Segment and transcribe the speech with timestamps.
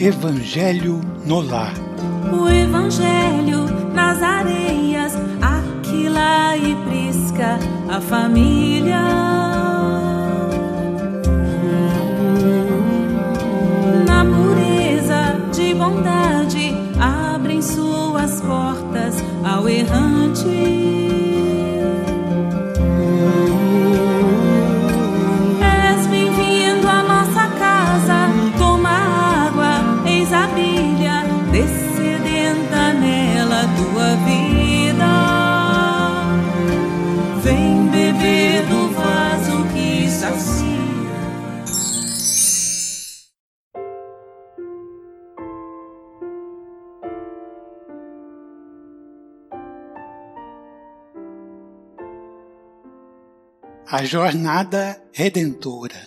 [0.00, 1.74] Evangelho no Lar.
[2.32, 5.12] O Evangelho nas areias,
[5.42, 9.00] Aquila e Prisca, a família.
[14.06, 20.77] Na pureza de bondade, abrem suas portas ao errante.
[53.90, 56.06] A Jornada Redentora.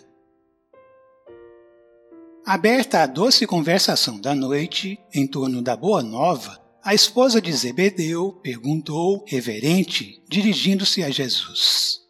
[2.45, 8.33] Aberta a doce conversação da noite em torno da Boa Nova, a esposa de Zebedeu
[8.43, 12.01] perguntou, reverente, dirigindo-se a Jesus: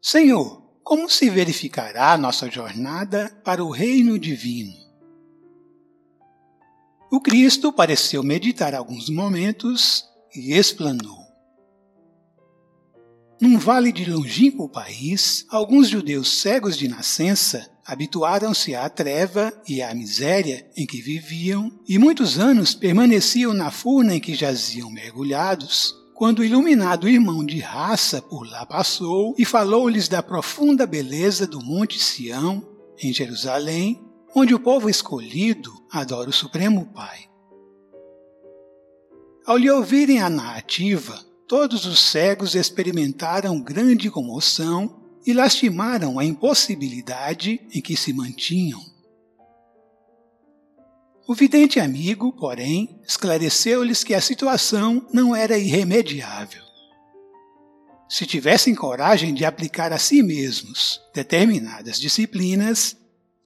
[0.00, 4.76] Senhor, como se verificará nossa jornada para o reino divino?
[7.10, 10.04] O Cristo pareceu meditar alguns momentos
[10.36, 11.21] e explanou.
[13.42, 19.92] Num vale de longínquo país, alguns judeus cegos de nascença habituaram-se à treva e à
[19.92, 26.38] miséria em que viviam e muitos anos permaneciam na furna em que jaziam mergulhados, quando
[26.38, 31.98] o iluminado irmão de raça por lá passou e falou-lhes da profunda beleza do Monte
[31.98, 32.64] Sião,
[33.02, 34.00] em Jerusalém,
[34.36, 37.28] onde o povo escolhido adora o Supremo Pai.
[39.44, 47.60] Ao lhe ouvirem a narrativa, todos os cegos experimentaram grande comoção e lastimaram a impossibilidade
[47.74, 48.82] em que se mantinham.
[51.28, 56.62] O vidente amigo, porém, esclareceu-lhes que a situação não era irremediável.
[58.08, 62.96] Se tivessem coragem de aplicar a si mesmos determinadas disciplinas,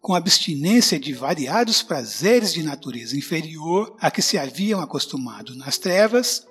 [0.01, 6.47] com abstinência de variados prazeres de natureza inferior a que se haviam acostumado nas trevas,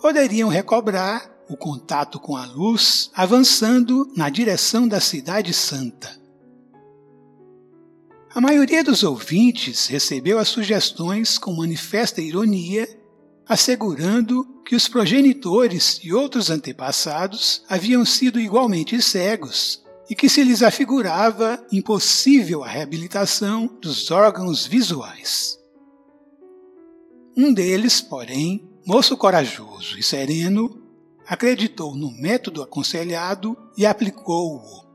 [0.00, 6.20] poderiam recobrar o contato com a luz, avançando na direção da Cidade Santa.
[8.34, 12.86] A maioria dos ouvintes recebeu as sugestões com manifesta ironia,
[13.48, 20.62] assegurando que os progenitores e outros antepassados haviam sido igualmente cegos e que se lhes
[20.62, 25.58] afigurava impossível a reabilitação dos órgãos visuais.
[27.36, 30.80] Um deles, porém, moço corajoso e sereno,
[31.26, 34.86] acreditou no método aconselhado e aplicou-o.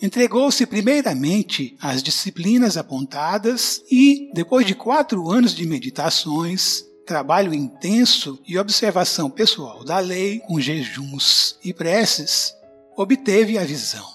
[0.00, 8.58] Entregou-se primeiramente às disciplinas apontadas e, depois de quatro anos de meditações, trabalho intenso e
[8.58, 12.54] observação pessoal da lei, com jejuns e preces,
[12.96, 14.06] obteve a visão.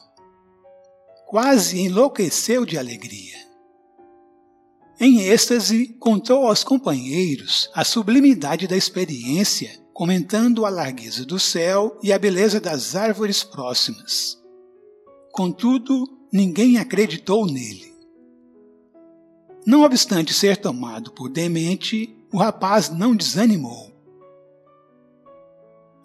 [1.28, 3.49] Quase enlouqueceu de alegria.
[5.02, 12.12] Em êxtase, contou aos companheiros a sublimidade da experiência, comentando a largueza do céu e
[12.12, 14.38] a beleza das árvores próximas.
[15.32, 17.94] Contudo, ninguém acreditou nele.
[19.66, 23.90] Não obstante ser tomado por demente, o rapaz não desanimou.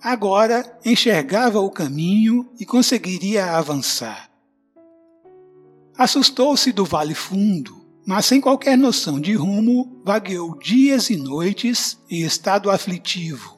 [0.00, 4.30] Agora enxergava o caminho e conseguiria avançar.
[5.98, 12.22] Assustou-se do vale fundo, mas sem qualquer noção de rumo, vagueou dias e noites em
[12.22, 13.56] estado aflitivo.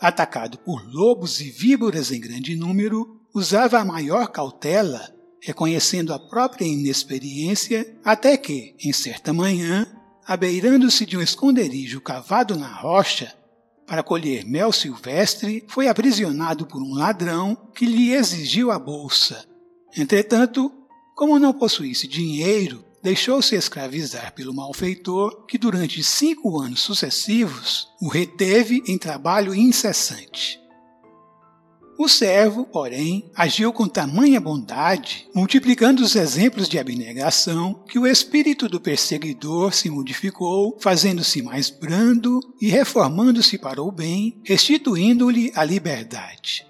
[0.00, 6.66] Atacado por lobos e víboras em grande número, usava a maior cautela, reconhecendo a própria
[6.66, 9.86] inexperiência, até que, em certa manhã,
[10.26, 13.32] abeirando-se de um esconderijo cavado na rocha,
[13.86, 19.46] para colher mel silvestre, foi aprisionado por um ladrão que lhe exigiu a bolsa.
[19.96, 20.72] Entretanto,
[21.14, 28.82] como não possuísse dinheiro, deixou-se escravizar pelo malfeitor que durante cinco anos sucessivos o reteve
[28.88, 30.58] em trabalho incessante.
[31.96, 38.68] O servo, porém, agiu com tamanha bondade, multiplicando os exemplos de abnegação, que o espírito
[38.68, 46.66] do perseguidor se modificou, fazendo-se mais brando e reformando-se para o bem, restituindo-lhe a liberdade.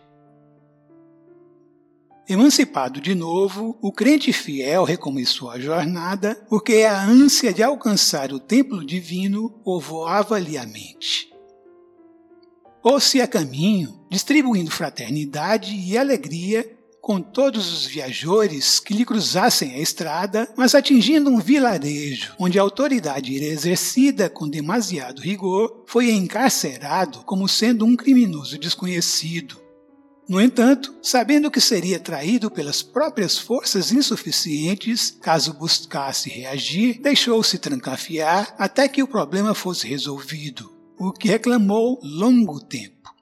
[2.28, 8.40] Emancipado de novo, o crente fiel recomeçou a jornada, porque a ânsia de alcançar o
[8.40, 11.32] templo divino povoava-lhe a mente.
[12.82, 16.68] Pôs-se a caminho, distribuindo fraternidade e alegria
[17.00, 22.62] com todos os viajores que lhe cruzassem a estrada, mas atingindo um vilarejo onde a
[22.62, 29.64] autoridade era exercida com demasiado rigor, foi encarcerado como sendo um criminoso desconhecido.
[30.28, 38.52] No entanto, sabendo que seria traído pelas próprias forças insuficientes caso buscasse reagir, deixou-se trancafiar
[38.58, 43.14] até que o problema fosse resolvido, o que reclamou longo tempo.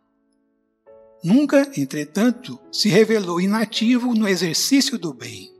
[1.22, 5.52] Nunca, entretanto, se revelou inativo no exercício do bem.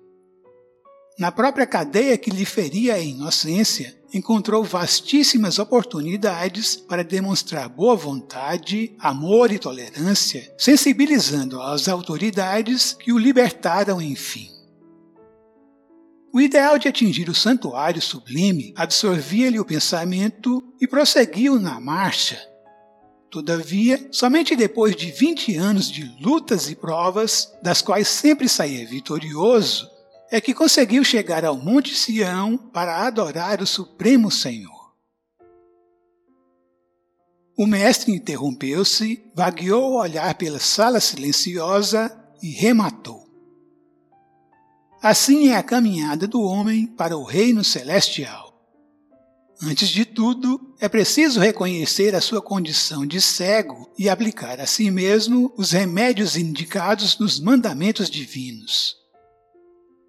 [1.19, 8.95] Na própria cadeia que lhe feria a inocência, encontrou vastíssimas oportunidades para demonstrar boa vontade,
[8.99, 14.49] amor e tolerância, sensibilizando as autoridades que o libertaram enfim.
[16.33, 22.41] O ideal de atingir o santuário sublime absorvia-lhe o pensamento e prosseguiu na marcha,
[23.35, 29.91] Todavia, somente depois de 20 anos de lutas e provas, das quais sempre saía vitorioso,
[30.31, 34.95] é que conseguiu chegar ao Monte Sião para adorar o Supremo Senhor.
[37.57, 42.11] O mestre interrompeu-se, vagueou o olhar pela sala silenciosa
[42.43, 43.25] e rematou.
[45.01, 48.53] Assim é a caminhada do homem para o reino celestial.
[49.63, 54.91] Antes de tudo, é preciso reconhecer a sua condição de cego e aplicar a si
[54.91, 59.04] mesmo os remédios indicados nos mandamentos divinos.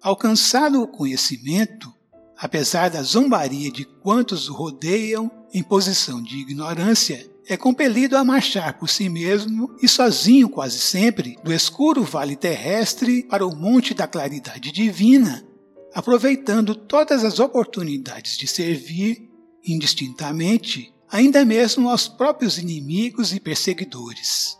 [0.06, 1.92] Alcançado o conhecimento,
[2.38, 8.78] apesar da zombaria de quantos o rodeiam em posição de ignorância, é compelido a marchar
[8.78, 14.06] por si mesmo e sozinho quase sempre do escuro vale terrestre para o monte da
[14.06, 15.44] claridade divina,
[15.92, 19.28] aproveitando todas as oportunidades de servir
[19.66, 24.56] indistintamente, ainda mesmo aos próprios inimigos e perseguidores.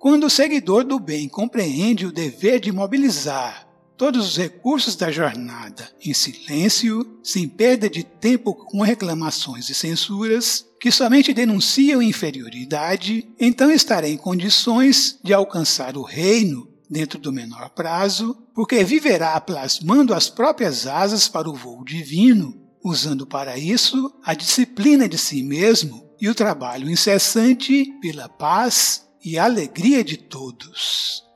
[0.00, 3.67] Quando o seguidor do bem compreende o dever de mobilizar
[3.98, 10.64] todos os recursos da jornada em silêncio, sem perda de tempo com reclamações e censuras,
[10.80, 17.70] que somente denunciam inferioridade, então estará em condições de alcançar o reino dentro do menor
[17.70, 24.32] prazo, porque viverá plasmando as próprias asas para o voo divino usando para isso a
[24.34, 31.27] disciplina de si mesmo e o trabalho incessante pela paz e alegria de todos.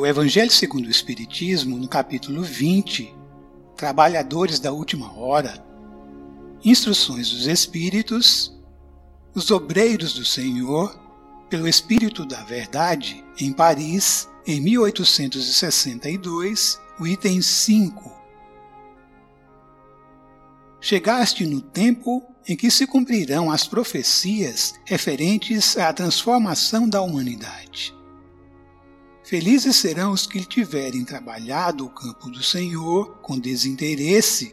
[0.00, 3.14] Do Evangelho segundo o Espiritismo, no capítulo 20,
[3.76, 5.62] Trabalhadores da Última Hora,
[6.64, 8.58] Instruções dos Espíritos,
[9.34, 10.98] Os Obreiros do Senhor,
[11.50, 18.10] pelo Espírito da Verdade, em Paris, em 1862, o item 5.
[20.80, 27.99] Chegaste no tempo em que se cumprirão as profecias referentes à transformação da humanidade.
[29.30, 34.52] Felizes serão os que tiverem trabalhado o campo do Senhor com desinteresse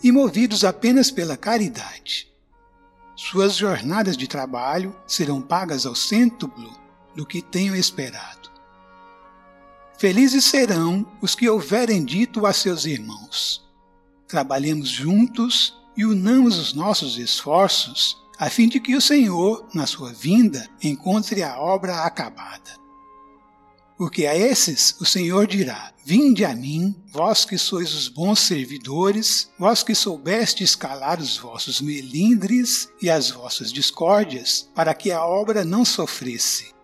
[0.00, 2.32] e movidos apenas pela caridade.
[3.16, 6.72] Suas jornadas de trabalho serão pagas ao cêntuplo
[7.16, 8.48] do que tenham esperado.
[9.98, 13.68] Felizes serão os que houverem dito a seus irmãos:
[14.28, 20.12] Trabalhemos juntos e unamos os nossos esforços, a fim de que o Senhor, na sua
[20.12, 22.81] vinda, encontre a obra acabada.
[24.02, 29.48] Porque a esses o Senhor dirá: Vinde a mim, vós que sois os bons servidores,
[29.56, 35.64] vós que soubestes calar os vossos melindres e as vossas discórdias, para que a obra
[35.64, 36.74] não sofresse.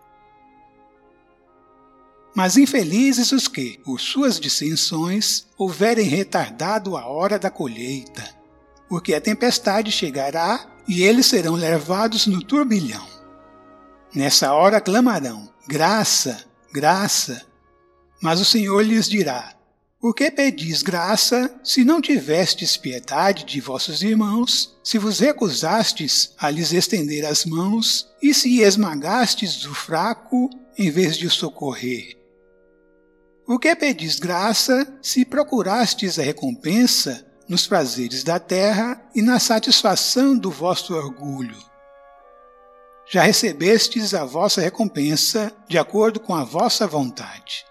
[2.33, 8.33] Mas infelizes os que, por suas dissensões, houverem retardado a hora da colheita,
[8.87, 13.05] porque a tempestade chegará e eles serão levados no turbilhão.
[14.15, 17.45] Nessa hora clamarão: Graça, graça.
[18.21, 19.53] Mas o Senhor lhes dirá:
[19.99, 26.49] Por que pedis graça, se não tivestes piedade de vossos irmãos, se vos recusastes a
[26.49, 32.17] lhes estender as mãos, e se esmagastes o fraco em vez de o socorrer?
[33.45, 40.37] Por que pedis graça se procurastes a recompensa nos prazeres da terra e na satisfação
[40.37, 41.68] do vosso orgulho?
[43.11, 47.65] Já recebestes a vossa recompensa de acordo com a vossa vontade.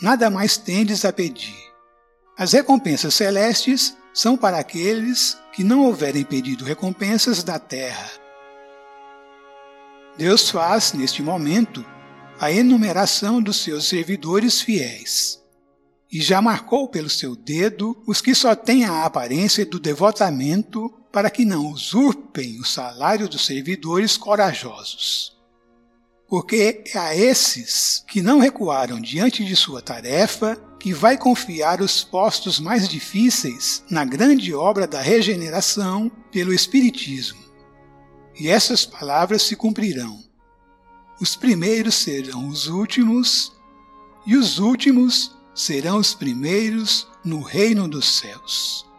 [0.00, 1.56] Nada mais tendes a pedir.
[2.36, 8.10] As recompensas celestes são para aqueles que não houverem pedido recompensas da terra.
[10.18, 11.84] Deus faz, neste momento,
[12.40, 15.40] a enumeração dos seus servidores fiéis
[16.12, 21.30] e já marcou pelo seu dedo os que só têm a aparência do devotamento para
[21.30, 25.36] que não usurpem o salário dos servidores corajosos.
[26.26, 32.02] Porque é a esses que não recuaram diante de sua tarefa que vai confiar os
[32.02, 37.42] postos mais difíceis na grande obra da regeneração pelo Espiritismo.
[38.40, 40.24] E essas palavras se cumprirão.
[41.20, 43.52] Os primeiros serão os últimos,
[44.26, 48.90] e os últimos serão os primeiros no reino dos céus.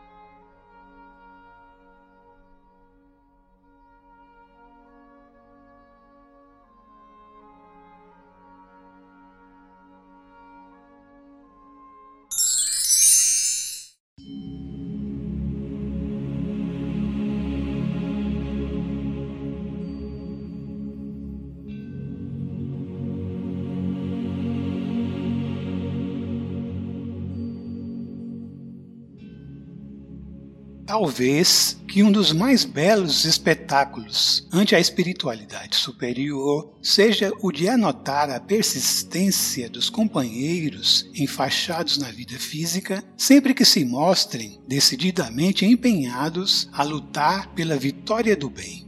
[30.94, 38.30] Talvez que um dos mais belos espetáculos ante a espiritualidade superior seja o de anotar
[38.30, 46.84] a persistência dos companheiros enfaixados na vida física, sempre que se mostrem decididamente empenhados a
[46.84, 48.86] lutar pela vitória do bem.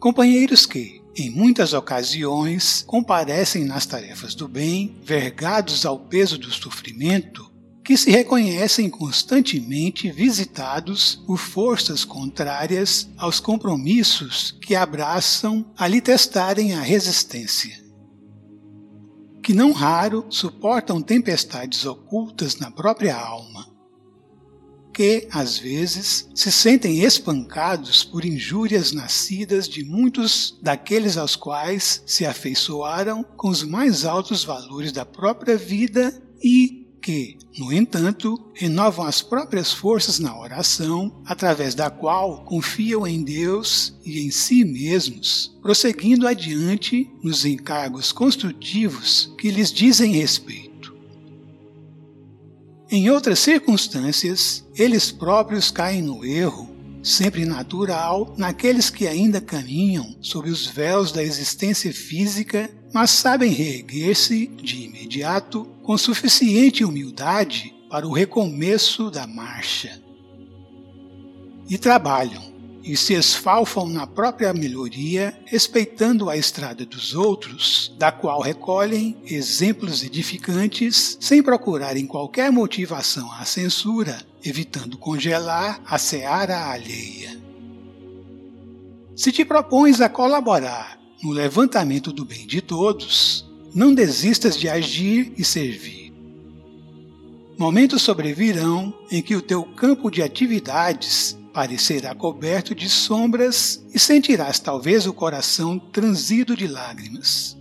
[0.00, 7.48] Companheiros que, em muitas ocasiões, comparecem nas tarefas do bem, vergados ao peso do sofrimento,
[7.84, 16.74] que se reconhecem constantemente visitados por forças contrárias aos compromissos que abraçam a lhe testarem
[16.74, 17.80] a resistência.
[19.42, 23.66] Que não raro suportam tempestades ocultas na própria alma,
[24.92, 32.26] que, às vezes, se sentem espancados por injúrias nascidas de muitos daqueles aos quais se
[32.26, 39.22] afeiçoaram com os mais altos valores da própria vida e que, no entanto, renovam as
[39.22, 46.26] próprias forças na oração, através da qual confiam em Deus e em si mesmos, prosseguindo
[46.26, 50.94] adiante nos encargos construtivos que lhes dizem respeito.
[52.90, 56.70] Em outras circunstâncias, eles próprios caem no erro
[57.02, 64.46] sempre natural naqueles que ainda caminham sob os véus da existência física, mas sabem reerguer-se
[64.46, 70.00] de imediato com suficiente humildade para o recomeço da marcha.
[71.68, 72.44] E trabalham,
[72.84, 80.04] e se esfalfam na própria melhoria, respeitando a estrada dos outros, da qual recolhem exemplos
[80.04, 87.36] edificantes, sem procurarem qualquer motivação à censura, evitando congelar a seara alheia.
[89.16, 95.32] Se te propões a colaborar no levantamento do bem de todos, não desistas de agir
[95.36, 96.12] e servir.
[97.58, 104.58] Momentos sobrevirão em que o teu campo de atividades parecerá coberto de sombras e sentirás
[104.58, 107.56] talvez o coração transido de lágrimas.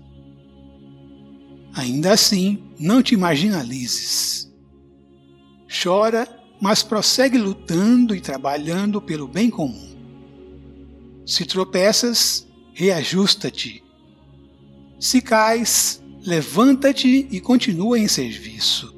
[1.73, 4.49] Ainda assim, não te marginalizes.
[5.83, 6.27] Chora,
[6.61, 9.89] mas prossegue lutando e trabalhando pelo bem comum.
[11.25, 13.83] Se tropeças, reajusta-te.
[14.99, 18.93] Se cais, levanta-te e continua em serviço.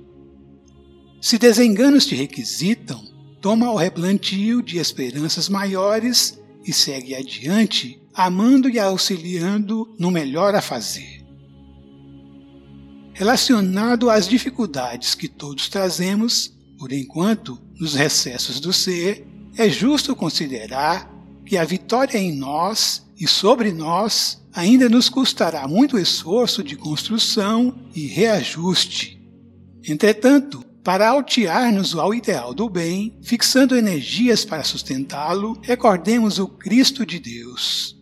[1.22, 3.00] Se desenganos te requisitam,
[3.39, 10.62] toma o replantio de esperanças maiores e segue adiante, amando e auxiliando no melhor a
[10.62, 11.24] fazer.
[13.13, 21.12] Relacionado às dificuldades que todos trazemos, por enquanto, nos recessos do ser, é justo considerar
[21.46, 27.72] que a vitória em nós e sobre nós ainda nos custará muito esforço de construção
[27.94, 29.22] e reajuste.
[29.88, 37.20] Entretanto, para altear-nos ao ideal do bem, fixando energias para sustentá-lo, recordemos o Cristo de
[37.20, 37.96] Deus.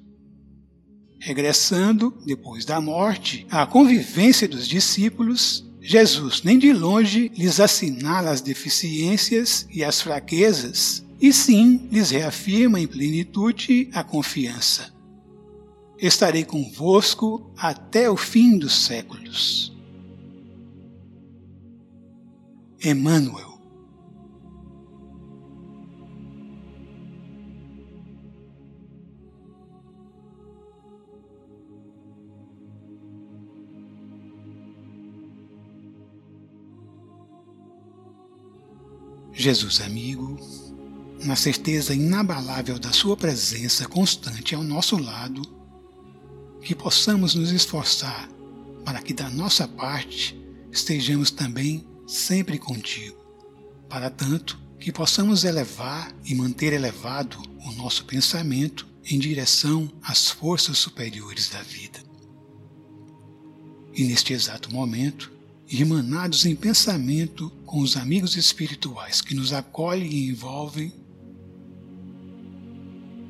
[1.19, 8.39] Regressando, depois da morte, à convivência dos discípulos, Jesus nem de longe lhes assinala as
[8.39, 14.97] deficiências e as fraquezas, e sim lhes reafirma em plenitude a confiança.
[16.01, 19.77] Estarei convosco até o fim dos séculos.
[22.81, 23.49] Emmanuel.
[39.33, 40.37] Jesus amigo,
[41.25, 45.58] na certeza inabalável da Sua presença constante ao nosso lado,
[46.61, 48.29] que possamos nos esforçar
[48.85, 50.39] para que da nossa parte
[50.71, 53.17] estejamos também sempre contigo,
[53.87, 60.77] para tanto que possamos elevar e manter elevado o nosso pensamento em direção às forças
[60.77, 61.99] superiores da vida.
[63.93, 65.31] E neste exato momento,
[65.67, 70.93] irmanados em pensamento com os amigos espirituais que nos acolhem e envolvem,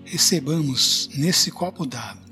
[0.06, 2.29] recebamos nesse copo d'água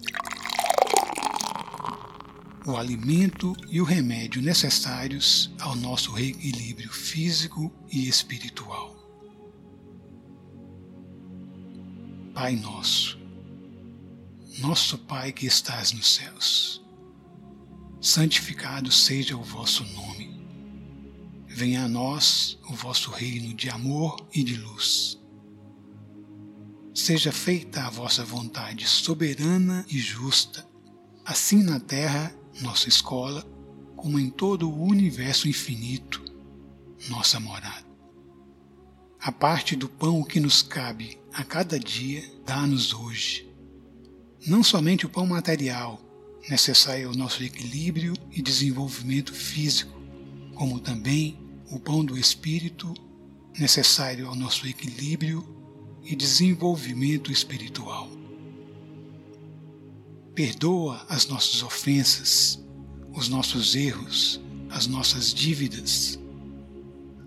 [2.68, 8.94] o alimento e o remédio necessários ao nosso reequilíbrio físico e espiritual.
[12.34, 13.18] Pai nosso,
[14.60, 16.86] nosso Pai que estás nos céus,
[18.02, 20.38] santificado seja o vosso nome.
[21.48, 25.18] Venha a nós o vosso reino de amor e de luz.
[26.94, 30.68] Seja feita a vossa vontade soberana e justa,
[31.26, 33.46] assim na terra, nossa escola,
[33.96, 36.24] como em todo o universo infinito,
[37.10, 37.86] nossa morada.
[39.20, 43.48] A parte do pão que nos cabe a cada dia, dá-nos hoje.
[44.46, 46.00] Não somente o pão material,
[46.50, 50.00] necessário ao nosso equilíbrio e desenvolvimento físico,
[50.56, 51.38] como também
[51.70, 52.94] o pão do espírito,
[53.58, 55.46] necessário ao nosso equilíbrio
[56.04, 58.10] e desenvolvimento espiritual.
[60.38, 62.64] Perdoa as nossas ofensas,
[63.12, 66.20] os nossos erros, as nossas dívidas,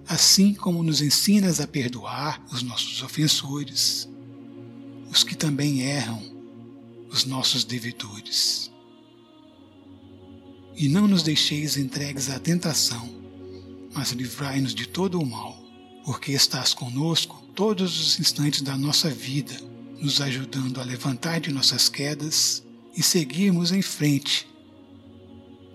[0.06, 4.08] assim como nos ensinas a perdoar os nossos ofensores,
[5.10, 6.22] os que também erram,
[7.10, 8.70] os nossos devedores.
[10.76, 13.10] E não nos deixeis entregues à tentação,
[13.92, 15.60] mas livrai-nos de todo o mal,
[16.04, 19.60] porque estás conosco todos os instantes da nossa vida,
[20.00, 24.48] nos ajudando a levantar de nossas quedas e seguirmos em frente,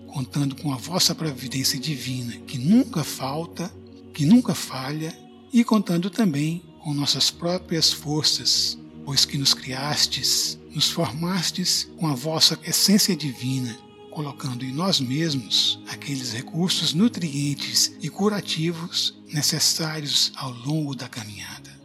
[0.06, 3.72] contando com a vossa providência divina, que nunca falta,
[4.12, 5.16] que nunca falha,
[5.52, 12.14] e contando também com nossas próprias forças, pois que nos criastes, nos formastes com a
[12.14, 20.96] vossa essência divina colocando em nós mesmos aqueles recursos nutrientes e curativos necessários ao longo
[20.96, 21.78] da caminhada.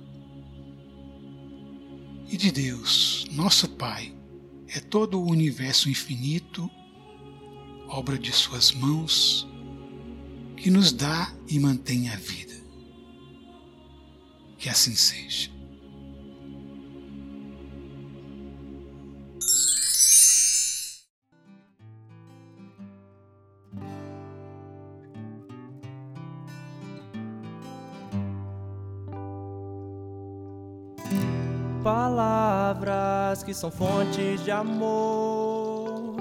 [2.30, 4.14] E de Deus, nosso Pai,
[4.74, 6.70] é todo o universo infinito,
[7.88, 9.48] obra de Suas mãos,
[10.56, 12.54] que nos dá e mantém a vida.
[14.58, 15.50] Que assim seja.
[33.52, 36.16] Que são fontes de amor,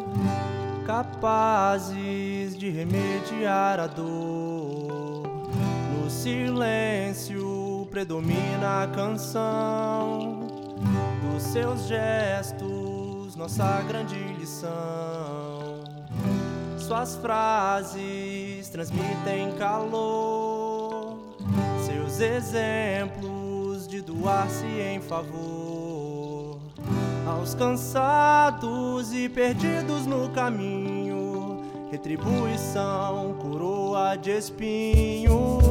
[0.85, 5.49] capazes de remediar a dor.
[5.95, 10.49] No silêncio predomina a canção
[11.23, 15.85] dos seus gestos, nossa grande lição.
[16.79, 21.37] Suas frases transmitem calor,
[21.87, 26.10] seus exemplos de doar-se em favor
[27.27, 31.63] aos cansados e perdidos no caminho.
[31.91, 35.65] Retribuição, coroa de espinhos.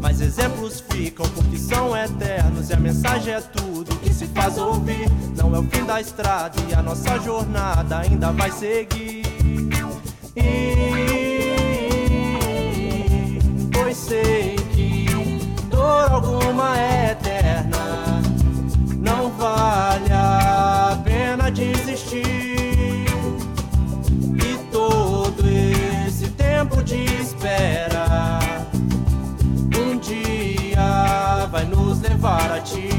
[0.00, 5.08] Mas exemplos ficam porque são eternos e a mensagem é tudo que se faz ouvir.
[5.36, 9.24] Não é o fim da estrada e a nossa jornada ainda vai seguir.
[10.36, 10.82] E...
[13.72, 14.64] Pois sei
[15.74, 16.93] dor alguma é
[32.24, 32.93] nos levar a ti.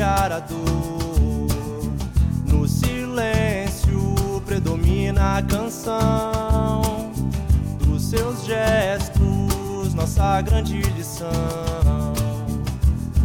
[0.00, 1.46] Remediar a dor.
[2.46, 7.12] No silêncio predomina a canção
[7.84, 11.28] dos seus gestos, nossa grande lição.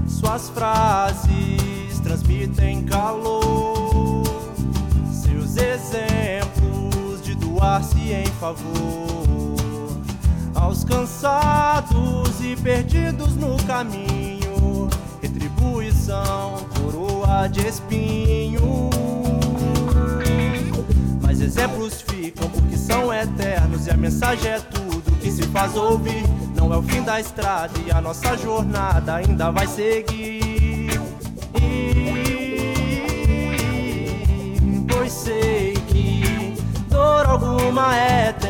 [0.07, 4.23] Suas frases transmitem calor,
[5.11, 9.55] seus exemplos de doar-se em favor
[10.53, 14.35] aos cansados e perdidos no caminho.
[16.08, 18.89] Coroa de espinho.
[21.22, 26.24] Mas exemplos ficam porque são eternos e a mensagem é tudo que se faz ouvir.
[26.56, 30.91] Não é o fim da estrada e a nossa jornada ainda vai seguir.
[31.60, 32.00] E,
[34.88, 36.54] pois sei que
[36.88, 38.44] dor alguma é eterna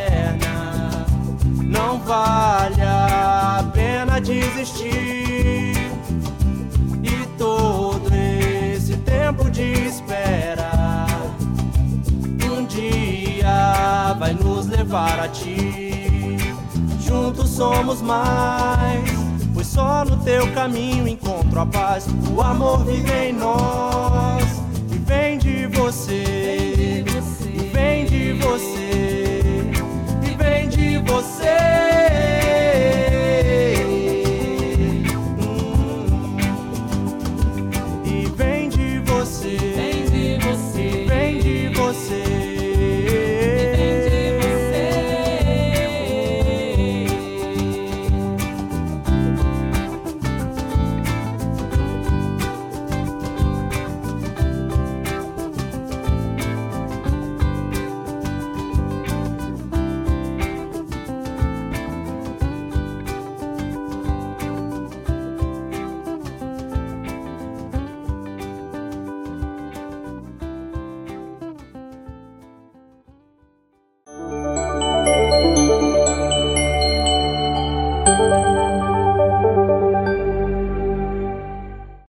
[14.86, 16.38] levar a ti.
[17.00, 19.10] Juntos somos mais,
[19.54, 22.08] pois só no teu caminho encontro a paz.
[22.36, 24.44] O amor vive em nós,
[24.92, 29.64] e vem de você, e vem de você,
[30.24, 32.05] e vem de você.